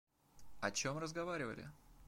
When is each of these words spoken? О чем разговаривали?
О 0.61 0.71
чем 0.71 0.97
разговаривали? 0.97 1.69